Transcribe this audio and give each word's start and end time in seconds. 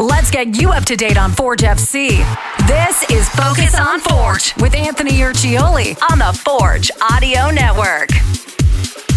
Let's 0.00 0.30
get 0.30 0.58
you 0.58 0.70
up 0.70 0.86
to 0.86 0.96
date 0.96 1.18
on 1.18 1.30
Forge 1.30 1.60
FC. 1.60 2.24
This 2.66 3.02
is 3.10 3.28
Focus 3.28 3.78
on 3.78 4.00
Forge 4.00 4.56
with 4.56 4.74
Anthony 4.74 5.10
Urciuoli 5.10 5.94
on 6.10 6.20
the 6.20 6.32
Forge 6.42 6.90
Audio 7.02 7.50
Network. 7.50 8.10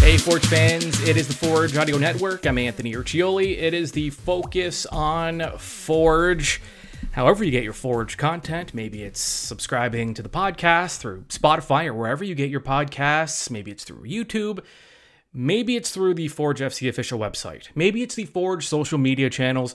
Hey, 0.02 0.18
Forge 0.18 0.44
fans, 0.44 1.00
it 1.08 1.16
is 1.16 1.26
the 1.26 1.32
Forge 1.32 1.74
Audio 1.74 1.96
Network. 1.96 2.44
I'm 2.44 2.58
Anthony 2.58 2.92
Urciuoli. 2.92 3.56
It 3.56 3.72
is 3.72 3.92
the 3.92 4.10
Focus 4.10 4.84
on 4.84 5.56
Forge. 5.56 6.60
However, 7.12 7.44
you 7.44 7.50
get 7.50 7.64
your 7.64 7.72
Forge 7.72 8.18
content, 8.18 8.74
maybe 8.74 9.04
it's 9.04 9.20
subscribing 9.20 10.12
to 10.12 10.22
the 10.22 10.28
podcast 10.28 10.98
through 10.98 11.22
Spotify 11.30 11.86
or 11.86 11.94
wherever 11.94 12.24
you 12.24 12.34
get 12.34 12.50
your 12.50 12.60
podcasts, 12.60 13.48
maybe 13.48 13.70
it's 13.70 13.84
through 13.84 14.06
YouTube. 14.06 14.62
Maybe 15.32 15.76
it's 15.76 15.90
through 15.90 16.12
the 16.12 16.28
Forge 16.28 16.60
FC 16.60 16.90
official 16.90 17.18
website. 17.18 17.68
Maybe 17.74 18.02
it's 18.02 18.14
the 18.14 18.26
Forge 18.26 18.68
social 18.68 18.98
media 18.98 19.30
channels 19.30 19.74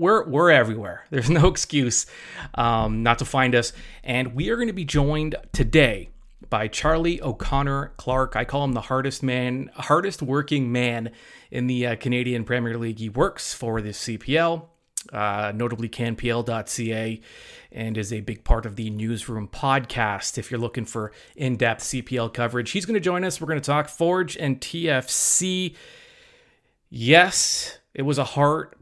we're 0.00 0.24
we're 0.24 0.50
everywhere. 0.50 1.04
There's 1.10 1.30
no 1.30 1.46
excuse 1.46 2.06
um, 2.54 3.02
not 3.02 3.18
to 3.18 3.24
find 3.24 3.54
us. 3.54 3.72
And 4.02 4.34
we 4.34 4.48
are 4.48 4.56
going 4.56 4.68
to 4.68 4.72
be 4.72 4.84
joined 4.84 5.36
today 5.52 6.08
by 6.48 6.66
Charlie 6.66 7.22
O'Connor 7.22 7.92
Clarke. 7.98 8.34
I 8.34 8.44
call 8.44 8.64
him 8.64 8.72
the 8.72 8.80
hardest 8.80 9.22
man, 9.22 9.70
hardest 9.74 10.22
working 10.22 10.72
man 10.72 11.10
in 11.50 11.66
the 11.66 11.86
uh, 11.86 11.96
Canadian 11.96 12.44
Premier 12.44 12.78
League. 12.78 12.98
He 12.98 13.10
works 13.10 13.52
for 13.52 13.82
the 13.82 13.90
CPL, 13.90 14.66
uh, 15.12 15.52
notably 15.54 15.88
CanPL.ca, 15.88 17.20
and 17.70 17.98
is 17.98 18.12
a 18.12 18.20
big 18.20 18.42
part 18.42 18.64
of 18.64 18.76
the 18.76 18.88
Newsroom 18.88 19.48
podcast. 19.48 20.38
If 20.38 20.50
you're 20.50 20.58
looking 20.58 20.86
for 20.86 21.12
in 21.36 21.56
depth 21.56 21.84
CPL 21.84 22.32
coverage, 22.32 22.70
he's 22.70 22.86
going 22.86 22.94
to 22.94 23.00
join 23.00 23.22
us. 23.22 23.38
We're 23.38 23.48
going 23.48 23.60
to 23.60 23.66
talk 23.66 23.88
Forge 23.88 24.36
and 24.38 24.60
TFC. 24.60 25.76
Yes, 26.88 27.78
it 27.94 28.02
was 28.02 28.18
a 28.18 28.24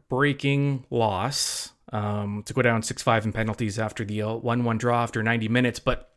heartbreaking 0.09 0.85
loss 0.89 1.71
um, 1.91 2.43
to 2.45 2.53
go 2.53 2.61
down 2.61 2.83
6 2.83 3.01
5 3.01 3.25
in 3.25 3.33
penalties 3.33 3.79
after 3.79 4.03
the 4.03 4.21
1 4.21 4.63
1 4.63 4.77
draw 4.77 5.03
after 5.03 5.23
90 5.23 5.47
minutes. 5.47 5.79
But 5.79 6.11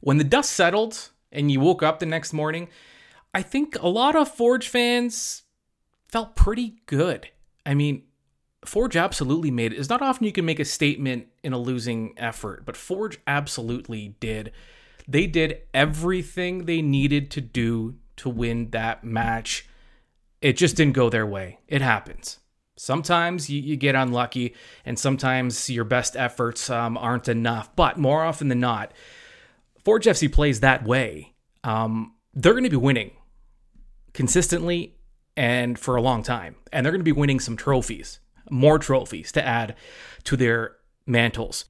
when 0.00 0.18
the 0.18 0.24
dust 0.24 0.52
settled 0.52 1.10
and 1.32 1.50
you 1.50 1.60
woke 1.60 1.82
up 1.82 1.98
the 1.98 2.06
next 2.06 2.32
morning, 2.32 2.68
I 3.34 3.42
think 3.42 3.76
a 3.80 3.88
lot 3.88 4.16
of 4.16 4.28
Forge 4.28 4.68
fans 4.68 5.42
felt 6.08 6.36
pretty 6.36 6.76
good. 6.86 7.28
I 7.64 7.74
mean, 7.74 8.04
Forge 8.64 8.96
absolutely 8.96 9.50
made 9.50 9.72
it. 9.72 9.78
It's 9.78 9.88
not 9.88 10.02
often 10.02 10.24
you 10.24 10.32
can 10.32 10.44
make 10.44 10.60
a 10.60 10.64
statement 10.64 11.26
in 11.42 11.52
a 11.52 11.58
losing 11.58 12.14
effort, 12.16 12.64
but 12.64 12.76
Forge 12.76 13.18
absolutely 13.26 14.16
did. 14.20 14.52
They 15.08 15.26
did 15.26 15.60
everything 15.72 16.64
they 16.64 16.82
needed 16.82 17.30
to 17.32 17.40
do 17.40 17.96
to 18.16 18.28
win 18.28 18.70
that 18.70 19.04
match 19.04 19.68
it 20.42 20.56
just 20.56 20.76
didn't 20.76 20.92
go 20.92 21.08
their 21.08 21.26
way. 21.26 21.58
It 21.66 21.80
happens. 21.80 22.38
Sometimes 22.76 23.48
you, 23.48 23.60
you 23.60 23.76
get 23.76 23.94
unlucky, 23.94 24.54
and 24.84 24.98
sometimes 24.98 25.70
your 25.70 25.84
best 25.84 26.16
efforts 26.16 26.68
um, 26.68 26.96
aren't 26.98 27.28
enough. 27.28 27.74
But 27.74 27.98
more 27.98 28.22
often 28.22 28.48
than 28.48 28.60
not, 28.60 28.92
Forge 29.84 30.06
FC 30.06 30.30
plays 30.30 30.60
that 30.60 30.84
way. 30.84 31.34
Um, 31.62 32.14
they're 32.34 32.52
going 32.52 32.64
to 32.64 32.70
be 32.70 32.76
winning 32.76 33.12
consistently 34.12 34.96
and 35.36 35.78
for 35.78 35.96
a 35.96 36.02
long 36.02 36.22
time. 36.22 36.56
And 36.72 36.84
they're 36.84 36.92
going 36.92 37.00
to 37.00 37.04
be 37.04 37.12
winning 37.12 37.38
some 37.38 37.56
trophies, 37.56 38.18
more 38.50 38.78
trophies 38.78 39.30
to 39.32 39.46
add 39.46 39.76
to 40.24 40.36
their 40.36 40.76
mantles. 41.06 41.66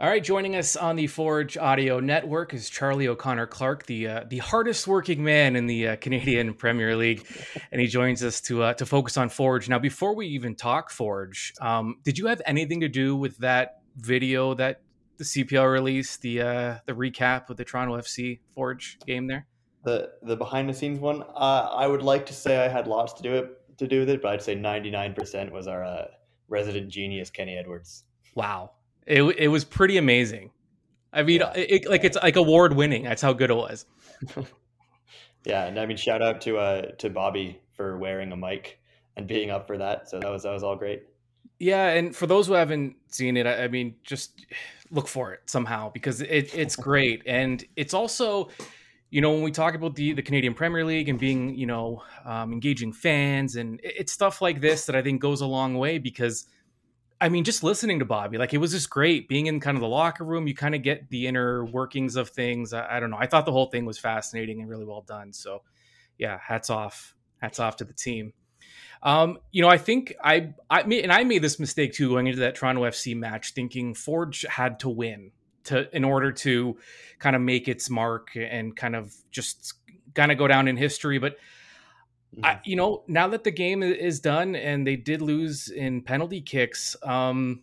All 0.00 0.08
right, 0.08 0.24
joining 0.24 0.56
us 0.56 0.76
on 0.76 0.96
the 0.96 1.06
Forge 1.06 1.58
Audio 1.58 2.00
Network 2.00 2.54
is 2.54 2.70
Charlie 2.70 3.06
O'Connor 3.06 3.48
Clarke, 3.48 3.84
the 3.84 4.08
uh, 4.08 4.24
the 4.26 4.38
hardest 4.38 4.86
working 4.86 5.22
man 5.22 5.56
in 5.56 5.66
the 5.66 5.88
uh, 5.88 5.96
Canadian 5.96 6.54
Premier 6.64 6.96
League, 6.96 7.26
and 7.70 7.82
he 7.82 7.86
joins 7.86 8.24
us 8.24 8.40
to 8.40 8.62
uh, 8.62 8.72
to 8.72 8.86
focus 8.86 9.18
on 9.18 9.28
Forge. 9.28 9.68
Now, 9.68 9.78
before 9.78 10.14
we 10.14 10.26
even 10.28 10.54
talk 10.54 10.88
Forge, 10.90 11.52
um, 11.60 11.96
did 12.02 12.16
you 12.16 12.28
have 12.28 12.40
anything 12.46 12.80
to 12.80 12.88
do 12.88 13.14
with 13.14 13.36
that 13.38 13.82
video 13.96 14.54
that 14.54 14.80
the 15.18 15.24
CPL 15.24 15.70
released, 15.70 16.22
the 16.22 16.40
uh, 16.40 16.78
the 16.86 16.94
recap 16.94 17.50
of 17.50 17.58
the 17.58 17.64
Toronto 17.66 17.98
FC 17.98 18.40
Forge 18.54 18.98
game 19.06 19.26
there? 19.26 19.46
The 19.84 20.12
the 20.22 20.34
behind 20.34 20.66
the 20.70 20.72
scenes 20.72 20.98
one. 20.98 21.22
Uh, 21.34 21.68
I 21.74 21.86
would 21.86 22.00
like 22.00 22.24
to 22.24 22.32
say 22.32 22.64
I 22.64 22.68
had 22.68 22.86
lots 22.86 23.12
to 23.12 23.22
do 23.22 23.34
it 23.34 23.76
to 23.76 23.86
do 23.86 24.00
with 24.00 24.08
it, 24.08 24.22
but 24.22 24.32
I'd 24.32 24.40
say 24.40 24.54
ninety 24.54 24.90
nine 24.90 25.12
percent 25.12 25.52
was 25.52 25.66
our 25.66 25.84
uh, 25.84 26.06
resident 26.48 26.88
genius 26.88 27.28
Kenny 27.28 27.54
Edwards. 27.54 28.04
Wow. 28.34 28.70
It 29.06 29.22
it 29.22 29.48
was 29.48 29.64
pretty 29.64 29.96
amazing. 29.96 30.50
I 31.12 31.22
mean, 31.22 31.40
yeah. 31.40 31.52
it, 31.54 31.88
like 31.88 32.04
it's 32.04 32.16
like 32.22 32.36
award 32.36 32.74
winning. 32.74 33.04
That's 33.04 33.22
how 33.22 33.32
good 33.32 33.50
it 33.50 33.54
was. 33.54 33.86
yeah, 35.44 35.64
and 35.64 35.78
I 35.78 35.86
mean, 35.86 35.96
shout 35.96 36.22
out 36.22 36.40
to 36.42 36.58
uh 36.58 36.82
to 36.98 37.10
Bobby 37.10 37.60
for 37.72 37.98
wearing 37.98 38.32
a 38.32 38.36
mic 38.36 38.78
and 39.16 39.26
being 39.26 39.50
up 39.50 39.66
for 39.66 39.78
that. 39.78 40.08
So 40.08 40.20
that 40.20 40.30
was 40.30 40.44
that 40.44 40.52
was 40.52 40.62
all 40.62 40.76
great. 40.76 41.04
Yeah, 41.58 41.88
and 41.88 42.16
for 42.16 42.26
those 42.26 42.46
who 42.46 42.54
haven't 42.54 42.96
seen 43.08 43.36
it, 43.36 43.46
I, 43.46 43.64
I 43.64 43.68
mean, 43.68 43.94
just 44.02 44.46
look 44.90 45.06
for 45.06 45.32
it 45.32 45.40
somehow 45.46 45.90
because 45.90 46.20
it, 46.22 46.54
it's 46.54 46.76
great, 46.88 47.22
and 47.26 47.64
it's 47.76 47.94
also 47.94 48.48
you 49.10 49.20
know 49.20 49.32
when 49.32 49.42
we 49.42 49.50
talk 49.50 49.74
about 49.74 49.94
the 49.94 50.12
the 50.12 50.22
Canadian 50.22 50.54
Premier 50.54 50.84
League 50.84 51.08
and 51.08 51.18
being 51.18 51.54
you 51.56 51.66
know 51.66 52.02
um, 52.24 52.52
engaging 52.52 52.92
fans 52.92 53.56
and 53.56 53.80
it's 53.82 54.12
stuff 54.12 54.40
like 54.40 54.60
this 54.60 54.86
that 54.86 54.96
I 54.96 55.02
think 55.02 55.20
goes 55.20 55.40
a 55.40 55.46
long 55.46 55.74
way 55.74 55.98
because 55.98 56.46
I 57.20 57.28
mean, 57.28 57.44
just 57.44 57.62
listening 57.62 57.98
to 57.98 58.04
Bobby, 58.04 58.38
like 58.38 58.54
it 58.54 58.58
was 58.58 58.70
just 58.70 58.88
great 58.88 59.28
being 59.28 59.46
in 59.46 59.60
kind 59.60 59.76
of 59.76 59.82
the 59.82 59.88
locker 59.88 60.24
room. 60.24 60.46
You 60.46 60.54
kind 60.54 60.74
of 60.74 60.82
get 60.82 61.10
the 61.10 61.26
inner 61.26 61.64
workings 61.64 62.16
of 62.16 62.30
things. 62.30 62.72
I, 62.72 62.96
I, 62.96 63.00
don't 63.00 63.10
know. 63.10 63.18
I 63.18 63.26
thought 63.26 63.44
the 63.44 63.52
whole 63.52 63.66
thing 63.66 63.84
was 63.84 63.98
fascinating 63.98 64.60
and 64.60 64.70
really 64.70 64.86
well 64.86 65.02
done. 65.02 65.32
So, 65.34 65.62
yeah, 66.18 66.38
hats 66.42 66.70
off, 66.70 67.14
hats 67.42 67.60
off 67.60 67.76
to 67.76 67.84
the 67.84 67.92
team. 67.92 68.32
Um, 69.02 69.38
you 69.50 69.62
know, 69.62 69.68
I 69.68 69.78
think 69.78 70.14
I, 70.22 70.54
I 70.68 70.80
and 70.80 71.12
I 71.12 71.24
made 71.24 71.42
this 71.42 71.58
mistake 71.58 71.92
too 71.92 72.10
going 72.10 72.26
into 72.26 72.40
that 72.40 72.54
Toronto 72.54 72.82
FC 72.82 73.16
match, 73.16 73.52
thinking 73.52 73.94
Forge 73.94 74.44
had 74.48 74.80
to 74.80 74.88
win 74.88 75.32
to 75.64 75.94
in 75.94 76.04
order 76.04 76.32
to 76.32 76.76
kind 77.18 77.36
of 77.36 77.42
make 77.42 77.68
its 77.68 77.88
mark 77.88 78.30
and 78.34 78.76
kind 78.76 78.96
of 78.96 79.14
just 79.30 79.74
kind 80.14 80.32
of 80.32 80.38
go 80.38 80.46
down 80.46 80.68
in 80.68 80.76
history. 80.76 81.18
But 81.18 81.36
Mm-hmm. 82.34 82.44
I, 82.44 82.60
you 82.64 82.76
know, 82.76 83.02
now 83.08 83.28
that 83.28 83.44
the 83.44 83.50
game 83.50 83.82
is 83.82 84.20
done 84.20 84.54
and 84.54 84.86
they 84.86 84.96
did 84.96 85.20
lose 85.20 85.68
in 85.68 86.02
penalty 86.02 86.40
kicks, 86.40 86.96
um, 87.02 87.62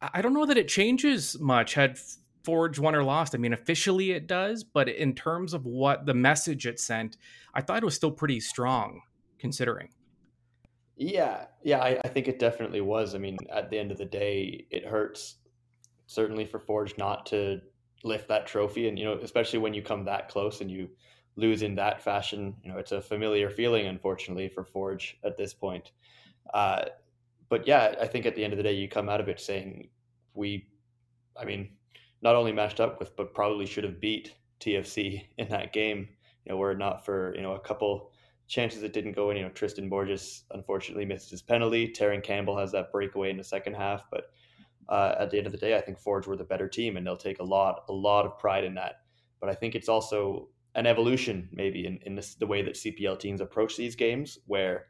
I 0.00 0.22
don't 0.22 0.34
know 0.34 0.46
that 0.46 0.58
it 0.58 0.68
changes 0.68 1.38
much. 1.38 1.74
Had 1.74 1.98
Forge 2.42 2.78
won 2.78 2.94
or 2.94 3.04
lost, 3.04 3.34
I 3.34 3.38
mean, 3.38 3.52
officially 3.52 4.10
it 4.10 4.26
does, 4.26 4.64
but 4.64 4.88
in 4.88 5.14
terms 5.14 5.54
of 5.54 5.64
what 5.64 6.06
the 6.06 6.14
message 6.14 6.66
it 6.66 6.80
sent, 6.80 7.16
I 7.54 7.60
thought 7.60 7.82
it 7.82 7.84
was 7.84 7.94
still 7.94 8.10
pretty 8.10 8.40
strong, 8.40 9.02
considering. 9.38 9.90
Yeah, 10.96 11.46
yeah, 11.62 11.78
I, 11.78 12.00
I 12.04 12.08
think 12.08 12.26
it 12.26 12.38
definitely 12.38 12.80
was. 12.80 13.14
I 13.14 13.18
mean, 13.18 13.38
at 13.50 13.70
the 13.70 13.78
end 13.78 13.92
of 13.92 13.98
the 13.98 14.04
day, 14.04 14.66
it 14.70 14.84
hurts 14.84 15.36
certainly 16.06 16.44
for 16.44 16.58
Forge 16.58 16.98
not 16.98 17.26
to 17.26 17.60
lift 18.04 18.28
that 18.28 18.46
trophy, 18.46 18.88
and 18.88 18.98
you 18.98 19.04
know, 19.04 19.14
especially 19.22 19.60
when 19.60 19.74
you 19.74 19.82
come 19.82 20.04
that 20.04 20.28
close 20.28 20.60
and 20.60 20.70
you 20.70 20.88
lose 21.36 21.62
in 21.62 21.74
that 21.76 22.02
fashion. 22.02 22.54
You 22.62 22.72
know, 22.72 22.78
it's 22.78 22.92
a 22.92 23.00
familiar 23.00 23.50
feeling, 23.50 23.86
unfortunately, 23.86 24.48
for 24.48 24.64
Forge 24.64 25.18
at 25.24 25.36
this 25.36 25.54
point. 25.54 25.92
Uh, 26.52 26.84
but 27.48 27.66
yeah, 27.66 27.94
I 28.00 28.06
think 28.06 28.26
at 28.26 28.34
the 28.34 28.44
end 28.44 28.52
of 28.52 28.56
the 28.56 28.62
day, 28.62 28.74
you 28.74 28.88
come 28.88 29.08
out 29.08 29.20
of 29.20 29.28
it 29.28 29.40
saying 29.40 29.88
we, 30.34 30.68
I 31.40 31.44
mean, 31.44 31.70
not 32.22 32.34
only 32.34 32.52
matched 32.52 32.80
up 32.80 32.98
with, 32.98 33.16
but 33.16 33.34
probably 33.34 33.66
should 33.66 33.84
have 33.84 34.00
beat 34.00 34.34
TFC 34.60 35.22
in 35.38 35.48
that 35.48 35.72
game. 35.72 36.08
You 36.44 36.52
know, 36.52 36.56
were 36.56 36.72
it 36.72 36.78
not 36.78 37.04
for 37.04 37.34
you 37.36 37.42
know 37.42 37.52
a 37.52 37.60
couple 37.60 38.10
chances 38.48 38.82
that 38.82 38.92
didn't 38.92 39.12
go 39.12 39.30
in. 39.30 39.36
You 39.36 39.44
know, 39.44 39.48
Tristan 39.50 39.88
Borges 39.88 40.44
unfortunately 40.50 41.04
missed 41.04 41.30
his 41.30 41.40
penalty. 41.40 41.88
Terran 41.88 42.20
Campbell 42.20 42.58
has 42.58 42.72
that 42.72 42.92
breakaway 42.92 43.30
in 43.30 43.36
the 43.36 43.44
second 43.44 43.74
half, 43.74 44.04
but 44.10 44.30
uh, 44.88 45.14
at 45.18 45.30
the 45.30 45.38
end 45.38 45.46
of 45.46 45.52
the 45.52 45.58
day, 45.58 45.76
I 45.76 45.80
think 45.80 45.98
Forge 45.98 46.26
were 46.26 46.36
the 46.36 46.44
better 46.44 46.68
team, 46.68 46.96
and 46.96 47.06
they'll 47.06 47.16
take 47.16 47.38
a 47.38 47.44
lot, 47.44 47.84
a 47.88 47.92
lot 47.92 48.26
of 48.26 48.38
pride 48.38 48.64
in 48.64 48.74
that. 48.74 48.96
But 49.40 49.48
I 49.48 49.54
think 49.54 49.74
it's 49.74 49.88
also 49.88 50.48
an 50.74 50.86
evolution 50.86 51.48
maybe 51.52 51.86
in, 51.86 51.98
in 52.06 52.14
this, 52.14 52.34
the 52.34 52.46
way 52.46 52.62
that 52.62 52.74
CPL 52.74 53.18
teams 53.18 53.40
approach 53.40 53.76
these 53.76 53.94
games 53.94 54.38
where 54.46 54.86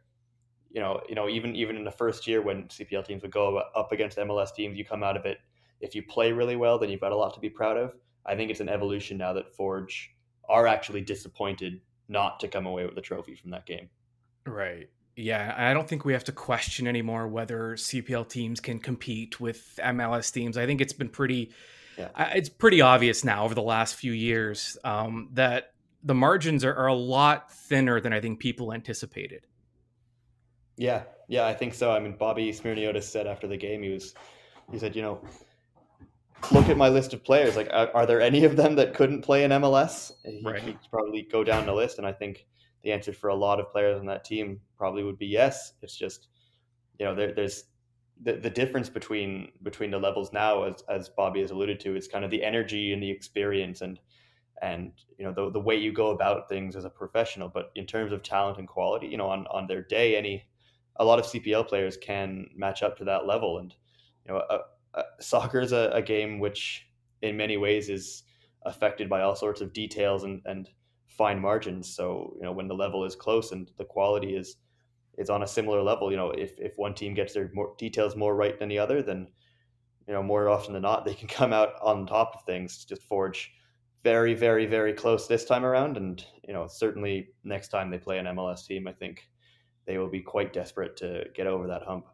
you 0.70 0.80
know 0.80 1.00
you 1.08 1.14
know 1.14 1.28
even 1.28 1.54
even 1.56 1.76
in 1.76 1.84
the 1.84 1.90
first 1.90 2.26
year 2.26 2.40
when 2.40 2.64
CPL 2.64 3.04
teams 3.04 3.22
would 3.22 3.32
go 3.32 3.62
up 3.76 3.92
against 3.92 4.18
MLS 4.18 4.54
teams 4.54 4.78
you 4.78 4.84
come 4.84 5.02
out 5.02 5.16
of 5.16 5.26
it 5.26 5.38
if 5.80 5.94
you 5.94 6.02
play 6.02 6.32
really 6.32 6.56
well 6.56 6.78
then 6.78 6.88
you've 6.88 7.00
got 7.00 7.12
a 7.12 7.16
lot 7.16 7.34
to 7.34 7.40
be 7.40 7.50
proud 7.50 7.76
of 7.76 7.94
I 8.24 8.36
think 8.36 8.50
it's 8.50 8.60
an 8.60 8.68
evolution 8.68 9.18
now 9.18 9.32
that 9.32 9.54
Forge 9.54 10.14
are 10.48 10.66
actually 10.66 11.00
disappointed 11.00 11.80
not 12.08 12.40
to 12.40 12.48
come 12.48 12.66
away 12.66 12.84
with 12.84 12.94
the 12.94 13.00
trophy 13.00 13.34
from 13.34 13.50
that 13.50 13.66
game 13.66 13.90
right 14.46 14.88
yeah, 15.16 15.54
I 15.56 15.74
don't 15.74 15.86
think 15.86 16.04
we 16.04 16.14
have 16.14 16.24
to 16.24 16.32
question 16.32 16.86
anymore 16.86 17.28
whether 17.28 17.74
CPL 17.74 18.28
teams 18.28 18.60
can 18.60 18.78
compete 18.78 19.40
with 19.40 19.78
MLS 19.82 20.32
teams. 20.32 20.56
I 20.56 20.64
think 20.64 20.80
it's 20.80 20.94
been 20.94 21.10
pretty, 21.10 21.52
yeah. 21.98 22.08
it's 22.34 22.48
pretty 22.48 22.80
obvious 22.80 23.22
now 23.22 23.44
over 23.44 23.54
the 23.54 23.62
last 23.62 23.96
few 23.96 24.12
years 24.12 24.78
um, 24.84 25.28
that 25.34 25.71
the 26.02 26.14
margins 26.14 26.64
are, 26.64 26.74
are 26.74 26.88
a 26.88 26.94
lot 26.94 27.52
thinner 27.52 28.00
than 28.00 28.12
I 28.12 28.20
think 28.20 28.38
people 28.38 28.72
anticipated. 28.72 29.46
Yeah, 30.76 31.04
yeah, 31.28 31.46
I 31.46 31.54
think 31.54 31.74
so. 31.74 31.92
I 31.92 32.00
mean, 32.00 32.16
Bobby 32.16 32.50
Smirniotis 32.50 33.04
said 33.04 33.26
after 33.26 33.46
the 33.46 33.56
game, 33.56 33.82
he 33.82 33.90
was, 33.90 34.14
he 34.70 34.78
said, 34.78 34.96
you 34.96 35.02
know, 35.02 35.20
look 36.50 36.68
at 36.68 36.76
my 36.76 36.88
list 36.88 37.12
of 37.12 37.22
players. 37.22 37.56
Like, 37.56 37.68
are, 37.72 37.90
are 37.94 38.06
there 38.06 38.20
any 38.20 38.44
of 38.44 38.56
them 38.56 38.74
that 38.76 38.94
couldn't 38.94 39.22
play 39.22 39.44
in 39.44 39.50
MLS? 39.50 40.12
He, 40.24 40.42
right. 40.44 40.62
He'd 40.62 40.78
probably 40.90 41.22
go 41.22 41.44
down 41.44 41.66
the 41.66 41.74
list, 41.74 41.98
and 41.98 42.06
I 42.06 42.12
think 42.12 42.46
the 42.82 42.92
answer 42.92 43.12
for 43.12 43.28
a 43.28 43.34
lot 43.34 43.60
of 43.60 43.70
players 43.70 44.00
on 44.00 44.06
that 44.06 44.24
team 44.24 44.60
probably 44.76 45.04
would 45.04 45.18
be 45.18 45.26
yes. 45.26 45.74
It's 45.82 45.96
just, 45.96 46.28
you 46.98 47.06
know, 47.06 47.14
there, 47.14 47.32
there's 47.32 47.64
the, 48.22 48.34
the 48.34 48.50
difference 48.50 48.88
between 48.88 49.50
between 49.62 49.90
the 49.90 49.98
levels 49.98 50.32
now, 50.32 50.64
as 50.64 50.82
as 50.88 51.08
Bobby 51.08 51.40
has 51.40 51.50
alluded 51.50 51.80
to, 51.80 51.96
is 51.96 52.08
kind 52.08 52.24
of 52.24 52.30
the 52.30 52.42
energy 52.42 52.92
and 52.92 53.02
the 53.02 53.10
experience 53.10 53.80
and 53.82 53.98
and 54.60 54.92
you 55.18 55.24
know 55.24 55.32
the 55.32 55.50
the 55.50 55.60
way 55.60 55.76
you 55.76 55.92
go 55.92 56.10
about 56.10 56.48
things 56.48 56.76
as 56.76 56.84
a 56.84 56.90
professional. 56.90 57.48
But 57.48 57.70
in 57.74 57.86
terms 57.86 58.12
of 58.12 58.22
talent 58.22 58.58
and 58.58 58.68
quality, 58.68 59.08
you 59.08 59.16
know, 59.16 59.28
on 59.28 59.46
on 59.48 59.66
their 59.66 59.82
day, 59.82 60.16
any 60.16 60.44
a 60.96 61.04
lot 61.04 61.18
of 61.18 61.24
CPL 61.24 61.68
players 61.68 61.96
can 61.96 62.48
match 62.54 62.82
up 62.82 62.96
to 62.98 63.04
that 63.04 63.26
level. 63.26 63.58
And 63.58 63.74
you 64.26 64.32
know, 64.32 64.42
a, 64.50 64.58
a, 64.94 65.02
soccer 65.20 65.60
is 65.60 65.72
a, 65.72 65.90
a 65.94 66.02
game 66.02 66.38
which, 66.38 66.86
in 67.22 67.36
many 67.36 67.56
ways, 67.56 67.88
is 67.88 68.24
affected 68.64 69.08
by 69.08 69.22
all 69.22 69.34
sorts 69.34 69.60
of 69.60 69.72
details 69.72 70.24
and 70.24 70.42
and 70.44 70.68
fine 71.06 71.40
margins. 71.40 71.94
So 71.94 72.34
you 72.36 72.42
know, 72.42 72.52
when 72.52 72.68
the 72.68 72.74
level 72.74 73.04
is 73.04 73.16
close 73.16 73.52
and 73.52 73.70
the 73.78 73.84
quality 73.84 74.36
is 74.36 74.56
is 75.18 75.30
on 75.30 75.42
a 75.42 75.46
similar 75.46 75.82
level. 75.82 76.10
You 76.10 76.16
know, 76.16 76.30
if 76.30 76.58
if 76.58 76.76
one 76.76 76.94
team 76.94 77.14
gets 77.14 77.34
their 77.34 77.50
more 77.54 77.74
details 77.78 78.16
more 78.16 78.34
right 78.34 78.58
than 78.58 78.68
the 78.68 78.78
other, 78.78 79.02
then 79.02 79.28
you 80.06 80.14
know 80.14 80.22
more 80.22 80.48
often 80.48 80.72
than 80.72 80.82
not 80.82 81.04
they 81.06 81.14
can 81.14 81.28
come 81.28 81.52
out 81.52 81.70
on 81.80 82.06
top 82.06 82.34
of 82.34 82.44
things. 82.44 82.78
To 82.78 82.94
just 82.94 83.02
forge 83.02 83.52
very, 84.04 84.34
very, 84.34 84.66
very 84.66 84.92
close 84.92 85.26
this 85.26 85.44
time 85.44 85.64
around, 85.64 85.96
and 85.96 86.24
you 86.46 86.52
know 86.52 86.66
certainly 86.66 87.28
next 87.44 87.68
time 87.68 87.90
they 87.90 87.98
play 87.98 88.18
an 88.18 88.26
MLS 88.26 88.66
team, 88.66 88.86
I 88.88 88.92
think 88.92 89.28
they 89.86 89.98
will 89.98 90.10
be 90.10 90.20
quite 90.20 90.52
desperate 90.52 90.96
to 90.98 91.24
get 91.34 91.46
over 91.46 91.66
that 91.68 91.82
hump. 91.82 92.06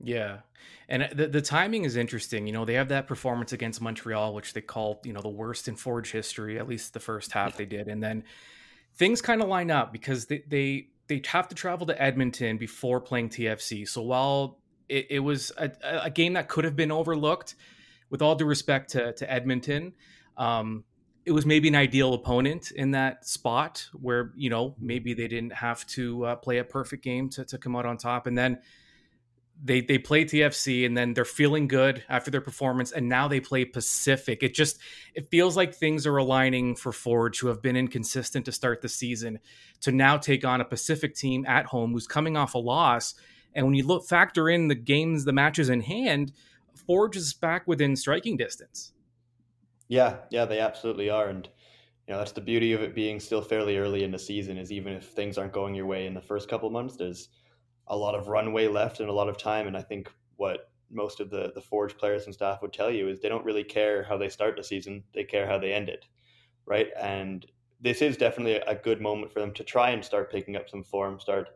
Yeah. 0.00 0.40
And 0.88 1.08
the, 1.14 1.26
the 1.26 1.40
timing 1.40 1.84
is 1.84 1.96
interesting. 1.96 2.46
You 2.46 2.52
know, 2.52 2.64
they 2.64 2.74
have 2.74 2.88
that 2.88 3.06
performance 3.06 3.52
against 3.52 3.80
Montreal, 3.80 4.34
which 4.34 4.52
they 4.52 4.60
called, 4.60 4.98
you 5.04 5.12
know, 5.12 5.22
the 5.22 5.28
worst 5.28 5.68
in 5.68 5.76
Forge 5.76 6.12
history, 6.12 6.58
at 6.58 6.68
least 6.68 6.92
the 6.92 7.00
first 7.00 7.32
half 7.32 7.56
they 7.56 7.64
did. 7.64 7.88
And 7.88 8.02
then 8.02 8.24
things 8.96 9.22
kind 9.22 9.40
of 9.40 9.48
line 9.48 9.70
up 9.70 9.92
because 9.92 10.26
they, 10.26 10.42
they 10.46 10.88
they 11.08 11.22
have 11.26 11.48
to 11.48 11.54
travel 11.54 11.86
to 11.86 12.02
Edmonton 12.02 12.58
before 12.58 13.00
playing 13.00 13.28
TFC. 13.28 13.88
So 13.88 14.02
while 14.02 14.58
it, 14.88 15.06
it 15.10 15.18
was 15.20 15.52
a, 15.56 15.70
a, 16.02 16.10
game 16.10 16.32
that 16.32 16.48
could 16.48 16.64
have 16.64 16.74
been 16.74 16.90
overlooked, 16.90 17.54
with 18.10 18.22
all 18.22 18.34
due 18.34 18.44
respect 18.44 18.90
to, 18.90 19.12
to 19.12 19.32
Edmonton, 19.32 19.92
um, 20.36 20.84
it 21.26 21.32
was 21.32 21.44
maybe 21.44 21.66
an 21.66 21.74
ideal 21.74 22.14
opponent 22.14 22.70
in 22.70 22.92
that 22.92 23.26
spot 23.26 23.88
where 23.92 24.32
you 24.36 24.48
know 24.48 24.76
maybe 24.80 25.12
they 25.12 25.26
didn't 25.26 25.52
have 25.52 25.84
to 25.88 26.24
uh, 26.24 26.36
play 26.36 26.58
a 26.58 26.64
perfect 26.64 27.02
game 27.02 27.28
to, 27.30 27.44
to 27.44 27.58
come 27.58 27.74
out 27.74 27.84
on 27.84 27.98
top, 27.98 28.28
and 28.28 28.38
then 28.38 28.58
they 29.62 29.80
they 29.80 29.98
play 29.98 30.24
TFC 30.24 30.86
and 30.86 30.96
then 30.96 31.14
they're 31.14 31.24
feeling 31.24 31.66
good 31.66 32.04
after 32.08 32.30
their 32.30 32.40
performance 32.40 32.92
and 32.92 33.08
now 33.08 33.26
they 33.26 33.40
play 33.40 33.64
Pacific. 33.64 34.42
It 34.42 34.54
just 34.54 34.78
it 35.14 35.30
feels 35.30 35.56
like 35.56 35.74
things 35.74 36.06
are 36.06 36.16
aligning 36.16 36.76
for 36.76 36.92
Forge 36.92 37.40
who 37.40 37.48
have 37.48 37.62
been 37.62 37.76
inconsistent 37.76 38.44
to 38.44 38.52
start 38.52 38.82
the 38.82 38.88
season 38.88 39.40
to 39.80 39.92
now 39.92 40.18
take 40.18 40.44
on 40.44 40.60
a 40.60 40.64
Pacific 40.64 41.14
team 41.14 41.44
at 41.46 41.66
home 41.66 41.92
who's 41.92 42.06
coming 42.06 42.36
off 42.36 42.54
a 42.54 42.58
loss. 42.58 43.14
And 43.54 43.64
when 43.64 43.74
you 43.74 43.86
look 43.86 44.06
factor 44.06 44.50
in 44.50 44.68
the 44.68 44.74
games, 44.74 45.24
the 45.24 45.32
matches 45.32 45.70
in 45.70 45.80
hand, 45.80 46.32
Forge 46.86 47.16
is 47.16 47.32
back 47.32 47.66
within 47.66 47.96
striking 47.96 48.36
distance. 48.36 48.92
Yeah, 49.88 50.18
yeah, 50.30 50.44
they 50.44 50.58
absolutely 50.60 51.10
are. 51.10 51.28
And 51.28 51.48
you 52.06 52.12
know, 52.14 52.18
that's 52.18 52.32
the 52.32 52.40
beauty 52.40 52.72
of 52.72 52.82
it 52.82 52.94
being 52.94 53.20
still 53.20 53.42
fairly 53.42 53.78
early 53.78 54.04
in 54.04 54.10
the 54.12 54.18
season 54.18 54.58
is 54.58 54.72
even 54.72 54.92
if 54.94 55.06
things 55.08 55.38
aren't 55.38 55.52
going 55.52 55.74
your 55.74 55.86
way 55.86 56.06
in 56.06 56.14
the 56.14 56.20
first 56.20 56.48
couple 56.48 56.70
months, 56.70 56.96
there's 56.96 57.28
a 57.88 57.96
lot 57.96 58.14
of 58.14 58.28
runway 58.28 58.68
left 58.68 59.00
and 59.00 59.08
a 59.08 59.12
lot 59.12 59.28
of 59.28 59.38
time. 59.38 59.66
And 59.66 59.76
I 59.76 59.82
think 59.82 60.10
what 60.36 60.70
most 60.90 61.20
of 61.20 61.30
the 61.30 61.52
the 61.54 61.60
Forge 61.62 61.96
players 61.98 62.26
and 62.26 62.34
staff 62.34 62.62
would 62.62 62.72
tell 62.72 62.90
you 62.90 63.08
is 63.08 63.20
they 63.20 63.28
don't 63.28 63.44
really 63.44 63.64
care 63.64 64.04
how 64.04 64.16
they 64.16 64.28
start 64.28 64.56
the 64.56 64.64
season; 64.64 65.04
they 65.14 65.24
care 65.24 65.46
how 65.46 65.58
they 65.58 65.72
end 65.72 65.88
it, 65.88 66.06
right? 66.66 66.88
And 67.00 67.46
this 67.80 68.02
is 68.02 68.16
definitely 68.16 68.56
a 68.56 68.74
good 68.76 69.00
moment 69.00 69.32
for 69.32 69.40
them 69.40 69.54
to 69.54 69.64
try 69.64 69.90
and 69.90 70.04
start 70.04 70.32
picking 70.32 70.56
up 70.56 70.68
some 70.70 70.84
form, 70.84 71.20
start 71.20 71.48